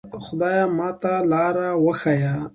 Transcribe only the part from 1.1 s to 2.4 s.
سمه لاره وښیه.